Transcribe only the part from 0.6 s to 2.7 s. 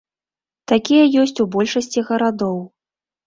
Такія ёсць у большасці гарадоў.